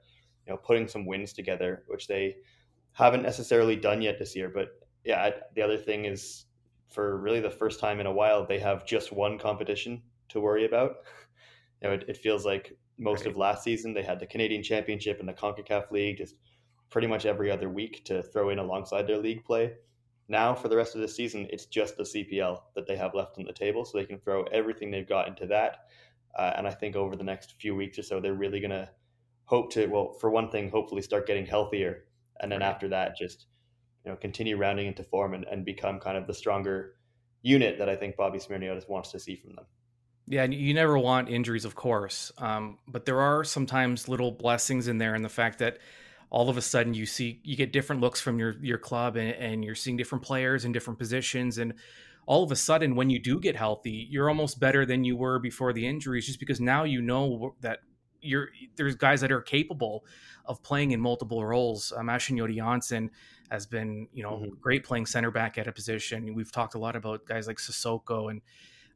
you 0.47 0.53
know 0.53 0.59
putting 0.59 0.89
some 0.89 1.07
wins 1.07 1.33
together, 1.35 1.85
which 1.89 2.07
they 2.09 2.37
haven't 2.93 3.23
necessarily 3.23 3.77
done 3.77 4.03
yet 4.03 4.19
this 4.19 4.37
year. 4.37 4.49
But 4.51 4.71
yeah, 5.05 5.31
the 5.55 5.63
other 5.63 5.79
thing 5.79 6.07
is 6.07 6.47
for 6.91 7.19
really 7.19 7.41
the 7.41 7.51
first 7.51 7.81
time 7.81 8.01
in 8.01 8.07
a 8.07 8.13
while, 8.13 8.47
they 8.47 8.59
have 8.59 8.87
just 8.87 9.13
one 9.13 9.39
competition 9.39 10.03
to 10.29 10.41
worry 10.41 10.65
about. 10.67 10.97
You 11.83 11.89
know, 11.89 11.95
it, 11.95 12.05
it 12.09 12.17
feels 12.19 12.45
like 12.45 12.77
most 12.99 13.21
right. 13.21 13.31
of 13.31 13.37
last 13.37 13.65
season. 13.65 13.95
They 13.95 14.03
had 14.03 14.21
the 14.21 14.27
Canadian 14.27 14.63
Championship 14.63 15.19
and 15.19 15.29
the 15.29 15.33
CONCACAF 15.33 15.91
League 15.91 16.19
just 16.19 16.35
pretty 16.91 17.07
much 17.07 17.25
every 17.25 17.51
other 17.51 17.71
week 17.71 18.05
to 18.05 18.23
throw 18.23 18.51
in 18.51 18.59
alongside 18.59 19.07
their 19.07 19.17
league 19.17 19.45
play. 19.45 19.73
Now, 20.29 20.55
for 20.55 20.69
the 20.69 20.77
rest 20.77 20.95
of 20.95 21.01
the 21.01 21.09
season, 21.09 21.47
it's 21.51 21.67
just 21.67 21.97
the 21.97 22.05
CPL 22.05 22.61
that 22.75 22.87
they 22.87 22.97
have 22.97 23.15
left 23.15 23.39
on 23.39 23.45
the 23.45 23.53
table, 23.53 23.85
so 23.85 23.99
they 23.99 24.05
can 24.05 24.19
throw 24.19 24.45
everything 24.45 24.91
they've 24.91 25.09
got 25.09 25.27
into 25.27 25.47
that. 25.47 25.87
Uh, 26.39 26.53
and 26.57 26.69
I 26.69 26.71
think 26.71 26.95
over 26.95 27.17
the 27.17 27.25
next 27.25 27.55
few 27.61 27.75
weeks 27.75 27.99
or 27.99 28.03
so, 28.03 28.21
they're 28.21 28.35
really 28.35 28.61
going 28.61 28.71
to 28.71 28.89
hope 29.47 29.73
to, 29.73 29.87
well, 29.87 30.13
for 30.21 30.31
one 30.31 30.49
thing, 30.49 30.71
hopefully 30.71 31.03
start 31.03 31.27
getting 31.27 31.47
healthier. 31.47 32.05
And 32.41 32.53
then 32.53 32.61
right. 32.61 32.69
after 32.69 32.89
that, 32.89 33.17
just 33.17 33.47
you 34.05 34.11
know, 34.11 34.17
continue 34.17 34.57
rounding 34.57 34.87
into 34.87 35.05
form 35.05 35.35
and, 35.35 35.45
and 35.45 35.65
become 35.65 36.01
kind 36.01 36.17
of 36.17 36.27
the 36.27 36.35
stronger 36.35 36.95
unit 37.43 37.79
that 37.79 37.89
I 37.89 37.97
think 37.97 38.17
Bobby 38.17 38.39
Smirniotis 38.39 38.89
wants 38.89 39.11
to 39.13 39.19
see 39.19 39.37
from 39.37 39.55
them. 39.55 39.65
Yeah, 40.27 40.45
you 40.45 40.75
never 40.75 40.97
want 40.97 41.29
injuries, 41.29 41.65
of 41.65 41.75
course, 41.75 42.31
um, 42.39 42.79
but 42.87 43.05
there 43.05 43.21
are 43.21 43.43
sometimes 43.43 44.09
little 44.09 44.31
blessings 44.31 44.87
in 44.87 44.99
there, 44.99 45.15
in 45.17 45.23
the 45.23 45.29
fact 45.29 45.59
that 45.59 45.79
all 46.31 46.49
of 46.49 46.57
a 46.57 46.63
sudden 46.63 46.95
you 46.95 47.05
see 47.05 47.41
you 47.43 47.57
get 47.57 47.73
different 47.73 48.01
looks 48.01 48.21
from 48.21 48.39
your 48.39 48.55
your 48.63 48.79
club, 48.79 49.17
and, 49.17 49.35
and 49.35 49.65
you're 49.65 49.75
seeing 49.75 49.97
different 49.97 50.23
players 50.23 50.65
in 50.65 50.71
different 50.71 51.01
positions, 51.01 51.59
and 51.59 51.75
all 52.27 52.45
of 52.45 52.53
a 52.53 52.57
sudden 52.57 52.95
when 52.95 53.11
you 53.11 53.19
do 53.19 53.41
get 53.41 53.57
healthy, 53.57 54.07
you're 54.09 54.29
almost 54.29 54.61
better 54.61 54.87
than 54.87 55.03
you 55.03 55.17
were 55.17 55.41
before 55.41 55.73
the 55.73 55.85
injuries, 55.85 56.27
just 56.27 56.39
because 56.39 56.61
now 56.61 56.85
you 56.85 57.03
know 57.03 57.57
that 57.61 57.81
you're 58.21 58.51
there's 58.77 58.95
guys 58.95 59.21
that 59.21 59.33
are 59.33 59.41
capable 59.41 60.05
of 60.47 60.63
playing 60.63 60.91
in 60.93 61.01
multiple 61.01 61.45
roles. 61.45 61.93
Um, 61.97 62.07
Achinioti-Jönsson 62.07 63.11
has 63.51 63.67
been, 63.67 64.09
you 64.13 64.23
know, 64.23 64.39
mm-hmm. 64.39 64.55
great 64.61 64.85
playing 64.85 65.07
center 65.07 65.31
back 65.31 65.59
at 65.59 65.67
a 65.67 65.73
position. 65.73 66.35
We've 66.35 66.53
talked 66.53 66.75
a 66.75 66.79
lot 66.79 66.97
about 66.97 67.27
guys 67.27 67.47
like 67.47 67.59
Sissoko 67.59 68.31
and 68.31 68.41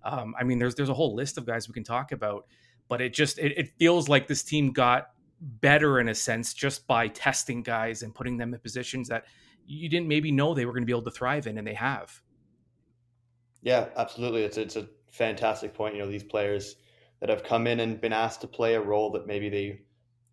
um, 0.05 0.35
I 0.39 0.45
mean, 0.45 0.59
there's 0.59 0.75
there's 0.75 0.91
a 0.91 0.95
whole 0.95 1.15
list 1.15 1.39
of 1.39 1.47
guys 1.47 1.67
we 1.67 1.75
can 1.75 1.83
talk 1.83 2.13
about, 2.13 2.47
but 2.89 3.01
it 3.01 3.15
just 3.15 3.39
it, 3.39 3.57
it 3.57 3.71
feels 3.79 4.09
like 4.09 4.29
this 4.29 4.43
team 4.43 4.73
got 4.73 5.11
better 5.41 5.99
in 5.99 6.09
a 6.09 6.15
sense 6.15 6.55
just 6.55 6.87
by 6.87 7.09
testing 7.09 7.63
guys 7.63 8.03
and 8.03 8.15
putting 8.15 8.37
them 8.37 8.55
in 8.55 8.61
positions 8.61 9.09
that 9.09 9.25
you 9.67 9.89
didn't 9.89 10.09
maybe 10.09 10.31
know 10.31 10.55
they 10.55 10.67
were 10.67 10.73
going 10.73 10.83
to 10.83 10.87
be 10.87 10.93
able 10.93 11.03
to 11.03 11.11
thrive 11.11 11.47
in, 11.47 11.57
and 11.59 11.67
they 11.67 11.75
have. 11.75 12.21
Yeah, 13.63 13.89
absolutely. 13.97 14.43
It's 14.43 14.59
it's 14.59 14.77
a 14.77 14.87
fantastic 15.11 15.73
point. 15.73 15.95
You 15.95 16.03
know, 16.03 16.11
these 16.11 16.23
players 16.23 16.77
that 17.25 17.31
have 17.31 17.43
come 17.43 17.67
in 17.67 17.81
and 17.81 18.01
been 18.01 18.13
asked 18.13 18.43
to 18.43 18.47
play 18.47 18.75
a 18.75 18.81
role 18.81 19.11
that 19.13 19.27
maybe 19.27 19.49
they 19.49 19.81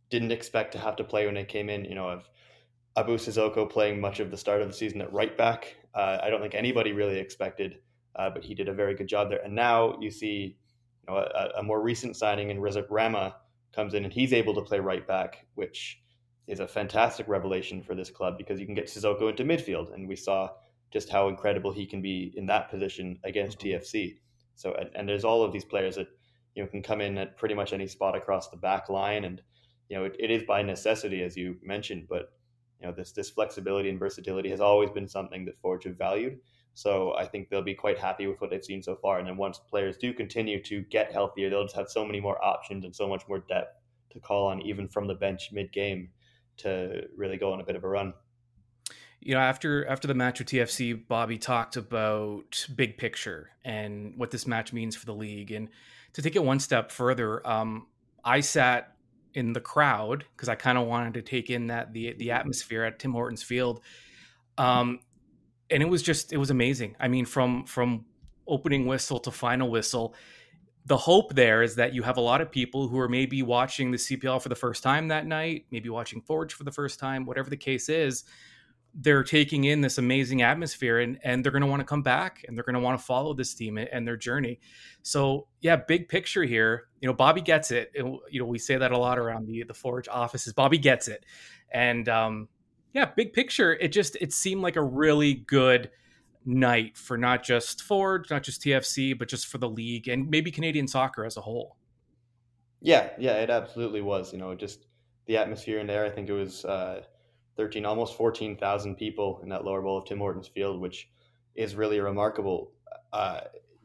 didn't 0.10 0.34
expect 0.34 0.74
to 0.74 0.78
have 0.78 0.98
to 0.98 1.06
play 1.06 1.26
when 1.26 1.36
they 1.36 1.46
came 1.46 1.70
in. 1.70 1.86
You 1.86 1.96
know, 1.96 2.10
of 2.10 2.30
Abu 2.98 3.18
Sissoko 3.18 3.70
playing 3.70 4.02
much 4.02 4.20
of 4.20 4.30
the 4.30 4.38
start 4.38 4.62
of 4.62 4.68
the 4.68 4.74
season 4.74 5.02
at 5.02 5.14
right 5.14 5.38
back. 5.38 5.78
Uh, 5.96 6.18
I 6.22 6.30
don't 6.30 6.42
think 6.42 6.54
anybody 6.54 6.92
really 6.92 7.18
expected 7.18 7.78
uh, 8.16 8.30
but 8.30 8.44
he 8.44 8.54
did 8.54 8.68
a 8.68 8.74
very 8.74 8.96
good 8.96 9.08
job 9.08 9.30
there. 9.30 9.42
And 9.44 9.56
now 9.56 9.98
you 10.00 10.12
see 10.12 10.58
you 11.08 11.14
know, 11.14 11.18
a, 11.18 11.60
a, 11.60 11.64
more 11.64 11.82
recent 11.82 12.16
signing 12.16 12.50
in 12.50 12.60
Rezart 12.60 12.88
Rama 12.90 13.36
comes 13.74 13.94
in 13.94 14.04
and 14.04 14.14
he's 14.14 14.34
able 14.34 14.54
to 14.56 14.62
play 14.62 14.80
right 14.80 15.08
back, 15.08 15.46
which 15.56 16.02
is 16.48 16.60
a 16.60 16.68
fantastic 16.68 17.28
revelation 17.28 17.82
for 17.82 17.96
this 17.96 18.10
club 18.10 18.38
because 18.38 18.60
you 18.60 18.66
can 18.66 18.76
get 18.76 18.88
Sissoko 18.88 19.30
into 19.30 19.44
midfield. 19.44 19.94
And 19.94 20.08
we 20.08 20.16
saw 20.16 20.50
just 20.92 21.10
how 21.10 21.30
incredible 21.30 21.72
he 21.72 21.86
can 21.86 22.02
be 22.02 22.34
in 22.36 22.46
that 22.48 22.70
position 22.70 23.18
against 23.24 23.60
mm-hmm. 23.60 23.82
TFC. 23.82 24.18
So, 24.56 24.74
and, 24.74 24.90
and, 24.94 25.08
there's 25.08 25.24
all 25.24 25.44
of 25.44 25.54
these 25.54 25.64
players 25.64 25.96
that, 25.96 26.08
you 26.56 26.64
know, 26.64 26.70
can 26.70 26.82
come 26.82 27.02
in 27.02 27.18
at 27.18 27.38
pretty 27.38 27.56
much 27.56 27.74
any 27.74 27.88
spot 27.88 28.16
across 28.16 28.50
the 28.50 28.58
back 28.58 28.90
line. 28.90 29.24
And, 29.24 29.42
you 29.90 29.98
know, 29.98 30.06
it, 30.06 30.16
it 30.20 30.32
is 30.32 30.44
by 30.44 30.62
necessity, 30.62 31.24
as 31.24 31.36
you 31.36 31.58
mentioned, 31.64 32.08
but, 32.10 32.34
you 32.80 32.88
know, 32.88 32.94
this, 32.94 33.12
this 33.12 33.30
flexibility 33.30 33.90
and 33.90 34.00
versatility 34.00 34.50
has 34.50 34.62
always 34.62 34.90
been 34.90 35.08
something 35.08 35.46
that 35.46 35.60
Forge 35.62 35.86
have 35.86 35.98
valued. 35.98 36.40
So 36.74 37.14
I 37.16 37.26
think 37.26 37.50
they'll 37.50 37.62
be 37.62 37.74
quite 37.74 38.00
happy 38.00 38.28
with 38.28 38.40
what 38.40 38.50
they've 38.50 38.64
seen 38.64 38.82
so 38.82 38.96
far. 38.96 39.20
And 39.20 39.28
then 39.28 39.38
once 39.38 39.60
players 39.60 39.98
do 39.98 40.14
continue 40.14 40.62
to 40.64 40.82
get 40.84 41.12
healthier, 41.12 41.50
they'll 41.50 41.64
just 41.64 41.76
have 41.76 41.90
so 41.90 42.06
many 42.06 42.20
more 42.20 42.44
options 42.44 42.86
and 42.86 42.96
so 42.96 43.08
much 43.08 43.24
more 43.28 43.40
depth 43.40 43.78
to 44.12 44.20
call 44.20 44.48
on, 44.48 44.62
even 44.62 44.88
from 44.88 45.08
the 45.08 45.14
bench 45.14 45.50
mid 45.52 45.72
game, 45.72 46.10
to 46.58 47.04
really 47.16 47.38
go 47.38 47.52
on 47.52 47.60
a 47.60 47.64
bit 47.64 47.76
of 47.76 47.84
a 47.84 47.88
run. 47.88 48.14
You 49.20 49.36
know, 49.36 49.42
after 49.42 49.86
after 49.86 50.08
the 50.08 50.16
match 50.16 50.40
with 50.40 50.48
TFC, 50.48 51.08
Bobby 51.08 51.38
talked 51.38 51.78
about 51.78 52.66
big 52.76 52.98
picture 52.98 53.52
and 53.64 54.14
what 54.18 54.32
this 54.32 54.48
match 54.48 54.74
means 54.74 54.96
for 54.96 55.06
the 55.06 55.14
league. 55.14 55.52
And 55.52 55.70
to 56.14 56.22
take 56.22 56.36
it 56.36 56.44
one 56.44 56.60
step 56.60 56.92
further, 56.92 57.46
um, 57.48 57.88
I 58.24 58.42
sat 58.42 58.96
in 59.34 59.54
the 59.54 59.62
crowd 59.62 60.26
because 60.36 60.50
I 60.50 60.56
kind 60.56 60.78
of 60.78 60.88
wanted 60.88 61.14
to 61.16 61.22
take 61.22 61.50
in 61.50 61.68
that 61.68 61.94
the 61.94 62.14
the 62.14 62.32
atmosphere 62.32 62.84
at 62.84 63.00
Tim 63.00 63.14
Hortons 63.14 63.44
Field. 63.44 63.82
Um, 64.58 65.00
and 65.70 65.82
it 65.82 65.90
was 65.90 66.04
just 66.04 66.34
it 66.34 66.38
was 66.38 66.50
amazing. 66.50 66.96
I 67.00 67.08
mean, 67.08 67.26
from 67.26 67.66
from 67.66 68.06
opening 68.48 68.86
whistle 68.86 69.20
to 69.20 69.32
final 69.32 69.70
whistle, 69.70 70.14
the 70.86 70.98
hope 70.98 71.34
there 71.34 71.64
is 71.64 71.76
that 71.76 71.94
you 71.94 72.04
have 72.04 72.18
a 72.18 72.22
lot 72.22 72.42
of 72.42 72.52
people 72.52 72.88
who 72.88 73.00
are 73.00 73.10
maybe 73.10 73.42
watching 73.42 73.92
the 73.92 73.98
CPL 73.98 74.42
for 74.42 74.50
the 74.50 74.56
first 74.56 74.84
time 74.84 75.08
that 75.08 75.26
night, 75.26 75.66
maybe 75.72 75.90
watching 75.90 76.22
Forge 76.22 76.54
for 76.54 76.64
the 76.64 76.72
first 76.72 77.00
time, 77.00 77.26
whatever 77.26 77.50
the 77.50 77.58
case 77.58 77.88
is. 77.88 78.24
They're 78.94 79.24
taking 79.24 79.64
in 79.64 79.82
this 79.82 79.98
amazing 79.98 80.42
atmosphere 80.42 81.00
and, 81.00 81.18
and 81.24 81.44
they're 81.44 81.52
going 81.52 81.62
to 81.62 81.68
want 81.68 81.80
to 81.80 81.86
come 81.86 82.02
back 82.02 82.44
and 82.48 82.58
they're 82.58 82.64
going 82.64 82.76
to 82.76 82.82
want 82.82 83.00
to 83.00 83.06
follow 83.06 83.34
this 83.34 83.54
team 83.54 83.78
and 83.78 84.06
their 84.06 84.18
journey. 84.18 84.60
So, 85.02 85.48
yeah, 85.62 85.78
big 85.78 86.10
picture 86.10 86.44
here. 86.44 86.88
You 87.00 87.08
know, 87.08 87.14
Bobby 87.14 87.42
gets 87.42 87.72
it. 87.72 87.92
it 87.94 88.06
you 88.30 88.40
know, 88.40 88.46
we 88.46 88.60
say 88.60 88.78
that 88.78 88.92
a 88.92 88.98
lot 88.98 89.18
around 89.18 89.48
the 89.48 89.64
the 89.64 89.74
Forge 89.74 90.08
offices. 90.08 90.54
Bobby 90.54 90.78
gets 90.78 91.08
it, 91.08 91.26
and 91.72 92.08
um, 92.10 92.50
yeah, 92.94 93.06
big 93.16 93.34
picture, 93.34 93.74
it 93.74 93.90
just 93.90 94.18
it 94.20 94.34
seemed 94.34 94.62
like 94.62 94.76
a 94.76 94.84
really 94.84 95.36
good 95.36 95.90
night 96.46 96.98
for 96.98 97.18
not 97.18 97.44
just 97.44 97.82
Forge, 97.82 98.30
not 98.30 98.44
just 98.44 98.62
TFC, 98.62 99.18
but 99.18 99.28
just 99.28 99.48
for 99.48 99.58
the 99.58 99.70
league 99.70 100.08
and 100.08 100.30
maybe 100.30 100.52
Canadian 100.52 100.88
soccer 100.88 101.26
as 101.26 101.38
a 101.38 101.42
whole. 101.42 101.78
Yeah, 102.82 103.10
yeah, 103.18 103.36
it 103.36 103.50
absolutely 103.50 104.02
was. 104.02 104.34
You 104.34 104.40
know, 104.40 104.56
just 104.56 104.88
the 105.28 105.38
atmosphere 105.38 105.80
in 105.80 105.88
there. 105.88 106.06
I 106.06 106.10
think 106.10 106.30
it 106.30 106.34
was 106.34 106.66
uh, 106.66 107.04
13, 107.58 107.86
almost 107.86 108.16
14,000 108.18 108.96
people 108.96 109.40
in 109.44 109.50
that 109.50 109.66
lower 109.66 109.82
bowl 109.82 109.98
of 109.98 110.06
Tim 110.06 110.20
Hortons 110.20 110.48
Field, 110.48 110.80
which 110.80 111.10
is 111.56 111.76
really 111.76 112.00
remarkable. 112.00 112.72
Uh, 113.12 113.42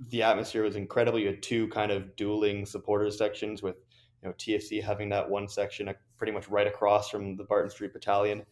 the 0.09 0.23
atmosphere 0.23 0.63
was 0.63 0.77
incredible. 0.77 1.19
You 1.19 1.29
had 1.29 1.43
two 1.43 1.69
kind 1.69 1.91
of 1.91 2.15
dueling 2.17 2.67
supporters 2.67 3.19
sections 3.19 3.63
with, 3.63 3.77
you 4.23 4.29
know, 4.29 4.35
TFC 4.35 4.83
having 4.83 5.09
that 5.11 5.29
one 5.29 5.49
section 5.49 5.89
pretty 6.19 6.33
much 6.33 6.49
right 6.49 6.67
across 6.67 7.11
from 7.11 7.37
the 7.37 7.45
Barton 7.45 7.71
Street 7.71 7.93
Battalion, 7.93 8.45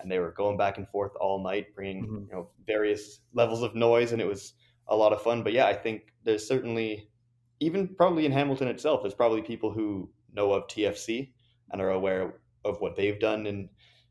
and 0.00 0.10
they 0.10 0.18
were 0.18 0.32
going 0.32 0.56
back 0.56 0.78
and 0.78 0.88
forth 0.88 1.12
all 1.20 1.42
night, 1.42 1.74
bringing 1.74 2.04
mm-hmm. 2.04 2.24
you 2.24 2.32
know 2.32 2.50
various 2.66 3.20
levels 3.32 3.62
of 3.62 3.74
noise, 3.74 4.12
and 4.12 4.20
it 4.20 4.26
was 4.26 4.54
a 4.88 4.96
lot 4.96 5.12
of 5.12 5.22
fun. 5.22 5.42
But 5.42 5.52
yeah, 5.52 5.66
I 5.66 5.74
think 5.74 6.12
there's 6.24 6.46
certainly, 6.46 7.08
even 7.60 7.88
probably 7.88 8.26
in 8.26 8.32
Hamilton 8.32 8.68
itself, 8.68 9.02
there's 9.02 9.14
probably 9.14 9.42
people 9.42 9.72
who 9.72 10.10
know 10.32 10.52
of 10.52 10.66
TFC 10.68 11.32
and 11.70 11.80
are 11.80 11.90
aware 11.90 12.34
of 12.64 12.80
what 12.80 12.96
they've 12.96 13.18
done 13.18 13.46
in 13.46 13.68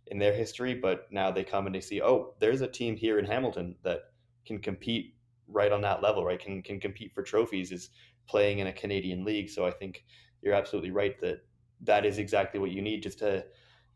in 0.08 0.20
their 0.20 0.34
history, 0.34 0.74
but 0.74 1.08
now 1.12 1.32
they 1.32 1.44
come 1.44 1.66
and 1.66 1.74
they 1.74 1.82
see, 1.82 2.02
oh, 2.02 2.34
there's 2.40 2.62
a 2.62 2.68
team 2.68 2.96
here 2.96 3.20
in 3.20 3.26
Hamilton 3.26 3.76
that 3.84 4.02
can 4.46 4.60
compete 4.60 5.16
right 5.48 5.72
on 5.72 5.82
that 5.82 6.02
level, 6.02 6.24
right? 6.24 6.40
Can 6.40 6.62
can 6.62 6.80
compete 6.80 7.14
for 7.14 7.24
trophies, 7.24 7.72
is 7.72 7.90
playing 8.28 8.60
in 8.60 8.68
a 8.68 8.74
Canadian 8.74 9.24
league. 9.24 9.50
So 9.50 9.66
I 9.66 9.72
think 9.72 10.06
you're 10.42 10.54
absolutely 10.54 10.92
right 10.92 11.20
that 11.22 11.40
that 11.82 12.06
is 12.06 12.18
exactly 12.18 12.60
what 12.60 12.72
you 12.72 12.82
need 12.82 13.04
just 13.04 13.20
to 13.20 13.46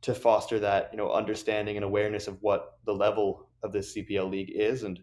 to 0.02 0.14
foster 0.14 0.60
that 0.60 0.90
you 0.92 0.98
know 0.98 1.12
understanding 1.12 1.76
and 1.76 1.84
awareness 1.84 2.28
of 2.28 2.38
what 2.42 2.78
the 2.86 2.94
level 2.94 3.48
of 3.64 3.72
this 3.72 3.96
CPL 3.96 4.30
league 4.30 4.52
is 4.54 4.84
and 4.84 5.00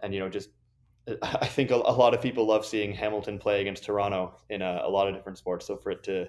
and 0.00 0.14
you 0.14 0.20
know 0.20 0.28
just 0.28 0.50
I 1.22 1.46
think 1.46 1.70
a, 1.70 1.76
a 1.76 1.94
lot 1.94 2.14
of 2.14 2.22
people 2.22 2.46
love 2.46 2.66
seeing 2.66 2.92
Hamilton 2.92 3.38
play 3.38 3.60
against 3.60 3.84
Toronto 3.84 4.34
in 4.48 4.62
a, 4.62 4.82
a 4.84 4.90
lot 4.90 5.08
of 5.08 5.14
different 5.14 5.38
sports 5.38 5.66
so 5.66 5.76
for 5.76 5.90
it 5.90 6.02
to 6.04 6.28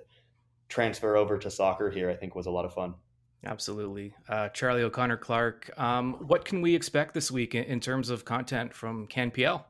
transfer 0.69 1.15
over 1.15 1.37
to 1.37 1.51
soccer 1.51 1.89
here 1.89 2.09
I 2.09 2.15
think 2.15 2.35
was 2.35 2.45
a 2.45 2.51
lot 2.51 2.65
of 2.65 2.73
fun 2.73 2.95
Absolutely. 3.45 4.13
Uh, 4.29 4.49
Charlie 4.49 4.83
O'Connor 4.83 5.17
Clarke, 5.17 5.71
um, 5.77 6.13
what 6.27 6.45
can 6.45 6.61
we 6.61 6.75
expect 6.75 7.13
this 7.13 7.31
week 7.31 7.55
in, 7.55 7.63
in 7.63 7.79
terms 7.79 8.09
of 8.09 8.23
content 8.23 8.73
from 8.73 9.07
CanPL? 9.07 9.63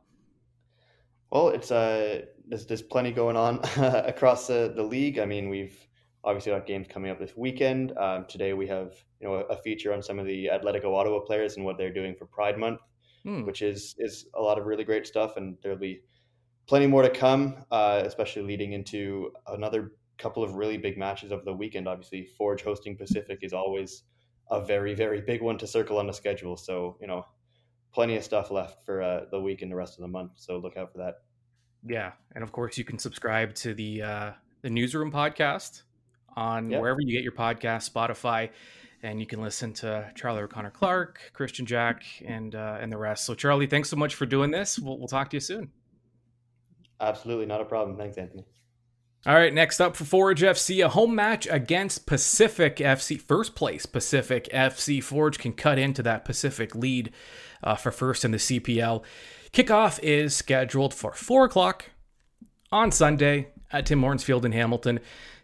Well, 1.31 1.49
it's 1.49 1.71
uh, 1.71 2.23
there's, 2.47 2.65
there's 2.65 2.81
plenty 2.81 3.11
going 3.11 3.37
on 3.37 3.61
across 3.77 4.47
the, 4.47 4.73
the 4.75 4.83
league. 4.83 5.19
I 5.19 5.25
mean, 5.25 5.47
we've 5.47 5.77
obviously 6.23 6.51
got 6.51 6.65
games 6.65 6.87
coming 6.89 7.09
up 7.09 7.19
this 7.19 7.35
weekend. 7.37 7.97
Um, 7.97 8.25
today 8.27 8.53
we 8.53 8.67
have 8.67 8.93
you 9.21 9.27
know 9.27 9.35
a, 9.35 9.55
feature 9.55 9.93
on 9.93 10.03
some 10.03 10.19
of 10.19 10.25
the 10.25 10.47
Atletico 10.47 10.93
Ottawa 10.93 11.21
players 11.21 11.55
and 11.55 11.65
what 11.65 11.77
they're 11.77 11.93
doing 11.93 12.15
for 12.15 12.25
Pride 12.25 12.57
Month, 12.57 12.81
hmm. 13.23 13.45
which 13.45 13.61
is 13.61 13.95
is 13.97 14.25
a 14.35 14.41
lot 14.41 14.57
of 14.57 14.65
really 14.65 14.83
great 14.83 15.07
stuff, 15.07 15.37
and 15.37 15.57
there'll 15.63 15.77
be 15.77 16.01
plenty 16.67 16.87
more 16.87 17.01
to 17.01 17.09
come, 17.09 17.63
uh, 17.71 18.01
especially 18.05 18.43
leading 18.43 18.73
into 18.73 19.31
another 19.47 19.93
couple 20.21 20.43
of 20.43 20.55
really 20.55 20.77
big 20.77 20.97
matches 20.97 21.31
over 21.31 21.43
the 21.43 21.53
weekend. 21.53 21.87
Obviously, 21.87 22.25
Forge 22.25 22.63
hosting 22.63 22.95
Pacific 22.95 23.39
is 23.41 23.53
always 23.53 24.03
a 24.49 24.63
very 24.63 24.93
very 24.93 25.21
big 25.21 25.41
one 25.41 25.57
to 25.57 25.67
circle 25.67 25.97
on 25.97 26.07
the 26.07 26.13
schedule. 26.13 26.57
So 26.57 26.97
you 27.01 27.07
know, 27.07 27.25
plenty 27.93 28.15
of 28.15 28.23
stuff 28.23 28.51
left 28.51 28.85
for 28.85 29.01
uh, 29.01 29.25
the 29.31 29.39
week 29.39 29.61
and 29.61 29.71
the 29.71 29.75
rest 29.75 29.97
of 29.97 30.01
the 30.01 30.07
month. 30.07 30.33
So 30.35 30.57
look 30.57 30.77
out 30.77 30.91
for 30.91 30.99
that. 30.99 31.15
Yeah, 31.85 32.11
and 32.35 32.43
of 32.43 32.51
course 32.51 32.77
you 32.77 32.83
can 32.83 32.99
subscribe 32.99 33.55
to 33.55 33.73
the 33.73 34.01
uh, 34.01 34.31
the 34.61 34.69
Newsroom 34.69 35.11
podcast 35.11 35.83
on 36.35 36.69
yep. 36.69 36.81
wherever 36.81 37.01
you 37.01 37.11
get 37.11 37.23
your 37.23 37.33
podcast, 37.33 37.91
Spotify, 37.91 38.49
and 39.03 39.19
you 39.19 39.25
can 39.25 39.41
listen 39.41 39.73
to 39.73 40.11
Charlie 40.15 40.43
O'Connor 40.43 40.71
Clarke, 40.71 41.31
Christian 41.33 41.65
Jack, 41.65 42.03
and 42.25 42.53
uh, 42.55 42.77
and 42.79 42.91
the 42.91 42.97
rest. 42.97 43.25
So 43.25 43.33
Charlie, 43.33 43.67
thanks 43.67 43.89
so 43.89 43.97
much 43.97 44.15
for 44.15 44.25
doing 44.25 44.51
this. 44.51 44.77
We'll, 44.77 44.97
we'll 44.97 45.07
talk 45.07 45.29
to 45.31 45.37
you 45.37 45.41
soon. 45.41 45.71
Absolutely, 46.99 47.47
not 47.47 47.61
a 47.61 47.65
problem. 47.65 47.97
Thanks, 47.97 48.17
Anthony. 48.17 48.45
All 49.23 49.35
right, 49.35 49.53
next 49.53 49.79
up 49.79 49.95
for 49.95 50.03
Forge 50.03 50.41
FC, 50.41 50.83
a 50.83 50.89
home 50.89 51.13
match 51.13 51.47
against 51.51 52.07
Pacific 52.07 52.77
FC. 52.77 53.21
First 53.21 53.53
place 53.53 53.85
Pacific 53.85 54.49
FC. 54.51 55.03
Forge 55.03 55.37
can 55.37 55.53
cut 55.53 55.77
into 55.77 56.01
that 56.01 56.25
Pacific 56.25 56.73
lead 56.73 57.11
uh, 57.63 57.75
for 57.75 57.91
first 57.91 58.25
in 58.25 58.31
the 58.31 58.39
CPL. 58.39 59.03
Kickoff 59.53 59.99
is 60.01 60.35
scheduled 60.35 60.91
for 60.91 61.13
4 61.13 61.45
o'clock 61.45 61.91
on 62.71 62.91
Sunday 62.91 63.49
at 63.71 63.85
Tim 63.85 64.01
Hortons 64.01 64.23
Field 64.23 64.43
in 64.43 64.53
Hamilton. 64.53 64.99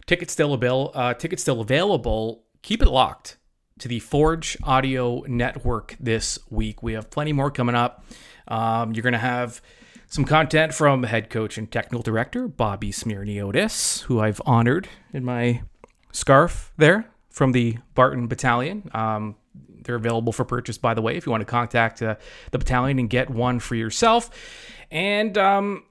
Tickets 0.08 0.34
still 0.34 0.56
available. 0.56 0.92
Uh, 0.96 1.14
tickets 1.14 1.44
still 1.44 1.62
available. 1.62 2.46
Keep 2.64 2.82
it 2.82 2.90
locked 2.90 3.38
to 3.78 3.88
the 3.88 4.00
Forge 4.00 4.58
Audio 4.64 5.24
Network 5.28 5.96
this 6.00 6.40
week. 6.50 6.82
We 6.82 6.94
have 6.94 7.12
plenty 7.12 7.32
more 7.32 7.52
coming 7.52 7.76
up. 7.76 8.04
Um, 8.48 8.94
you're 8.94 9.04
going 9.04 9.14
to 9.14 9.20
have 9.20 9.62
some 10.08 10.26
content 10.26 10.74
from 10.74 11.04
head 11.04 11.30
coach 11.30 11.58
and 11.58 11.72
technical 11.72 12.02
director 12.02 12.48
Bobby 12.48 12.92
Smirniotis, 12.92 14.04
who 14.04 14.20
I've 14.20 14.42
honored 14.46 14.88
in 15.14 15.24
my 15.24 15.62
scarf 16.12 16.74
there 16.78 17.10
from 17.30 17.52
the 17.52 17.78
Barton 17.94 18.28
Battalion. 18.28 18.90
Um, 18.94 19.36
they're 19.84 19.96
available 19.96 20.34
for 20.34 20.46
purchase, 20.46 20.78
by 20.78 20.94
the 20.94 21.02
way, 21.02 21.16
if 21.16 21.26
you 21.26 21.32
want 21.32 21.42
to 21.42 21.46
contact 21.46 22.02
uh, 22.02 22.16
the 22.52 22.58
battalion 22.58 23.00
and 23.00 23.10
get 23.10 23.30
one 23.30 23.60
for 23.60 23.76
yourself. 23.76 24.30
And 24.92 25.38
um, 25.38 25.84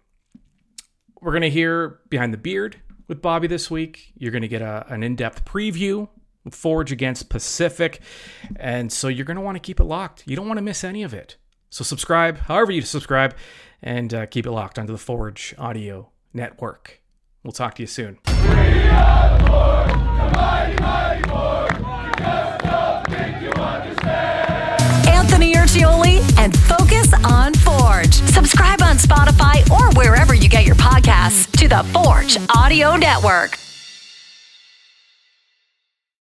we're 1.21 1.33
going 1.33 1.43
to 1.43 1.51
hear 1.51 2.01
Behind 2.09 2.33
the 2.33 2.39
Beard 2.39 2.77
with 3.09 3.23
Bobby 3.23 3.47
this 3.47 3.71
week. 3.71 4.13
You're 4.19 4.33
going 4.33 4.43
to 4.43 4.49
get 4.49 4.63
a, 4.63 4.87
an 4.89 5.03
in 5.03 5.17
depth 5.17 5.45
preview 5.45 6.09
Forge 6.51 6.93
against 6.93 7.29
Pacific. 7.29 8.01
And 8.57 8.93
so 8.93 9.09
you're 9.09 9.25
going 9.25 9.37
to 9.37 9.41
want 9.43 9.57
to 9.57 9.61
keep 9.61 9.81
it 9.81 9.85
locked. 9.85 10.25
You 10.27 10.37
don't 10.37 10.47
want 10.47 10.59
to 10.59 10.63
miss 10.63 10.85
any 10.85 11.03
of 11.03 11.15
it. 11.15 11.37
So 11.71 11.85
subscribe, 11.85 12.39
however 12.39 12.73
you 12.73 12.83
subscribe, 12.83 13.35
and 13.83 14.13
uh, 14.15 14.27
keep 14.27 14.47
it 14.47 14.51
locked 14.51 14.79
onto 14.79 14.93
the 14.93 14.99
Forge 14.99 15.55
Audio 15.59 16.11
Network. 16.33 17.01
We'll 17.43 17.53
talk 17.53 17.75
to 17.77 17.83
you 17.83 17.87
soon. 17.87 18.19
Anthony 25.09 25.55
Urciuoli 25.55 26.39
and 26.39 26.57
Focus 26.57 27.13
on 27.25 27.55
Forge. 27.55 28.15
Subscribe 28.15 28.81
on 28.83 28.97
Spotify 28.97 29.69
or 29.71 29.91
wherever 29.97 30.35
you 30.35 30.49
get 30.49 30.65
your 30.65 30.77
podcasts 30.77 31.51
to 31.59 31.69
the 31.69 31.85
Forge 31.93 32.39
Audio 32.57 32.97
Network. 32.97 33.59